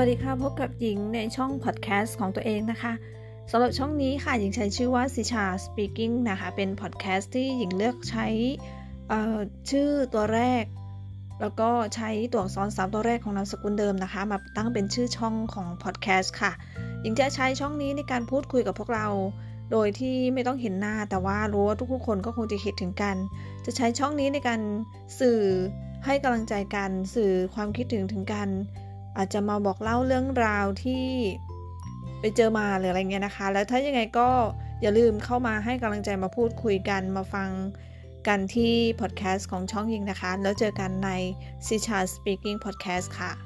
[0.00, 2.92] วัสดีค่ะ พบกับหญิงในช่องพอดแคสต์ของตัวเองนะคะ
[3.50, 8.26] สำหรับช่องนี้ค่ะ หญิงใช้ชื่อว่าสิชา speaking นะคะ เป็นพอดแคสต์ที่หญิงเลือกใช้
[9.70, 10.64] ชื่อตัวแรก
[11.40, 16.52] แล้วก็ใช้ตัวอักษรสามตัวแรกของนามสกุลเดิมนะคะ มาตั้งเป็นชื่อช่องของพอดแคสต์ค่ะ
[17.02, 19.08] หญิงจะใช้ช่องนี้ในการพูดคุยกับพวกเรา
[19.72, 23.16] โดยที่ไม่ต้องเห็นหน้าแต่ว่ารู้ว่าทุกคนก็คงจะคิดถึงกัน
[23.64, 24.60] จะใช้ช่องนี้ในการ
[25.20, 25.40] สื่อ
[26.04, 28.50] ให้กำลังใจกัน สื่อความคิดถึงถึงกัน
[29.16, 31.06] อาจจะมาบอกเล่าเรื่องราวที่
[32.20, 34.28] ไปเจอมาหรืออะไรเงี้ยนะคะ แล้วถ้ายังไงก็
[34.82, 37.50] อย่าลืมเข้ามาให้กำลังใจมาพูดคุยกันมาฟัง
[38.28, 41.10] กันที่พอดแคสต์ของช่องยิงนะคะ แล้วเจอกันใน
[41.66, 43.45] c ิชา Speaking Podcast ค่ะ